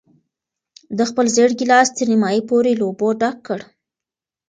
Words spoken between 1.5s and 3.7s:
ګیلاس تر نیمايي پورې له اوبو ډک کړ.